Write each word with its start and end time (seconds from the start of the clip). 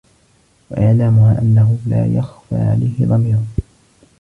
وَإِعْلَامُهَا 0.69 1.41
أَنَّهُ 1.41 1.77
لَا 1.85 2.05
يَخْفَى 2.13 2.55
عَلَيْهِ 2.55 3.05
ضَمِيرٌ 3.05 3.37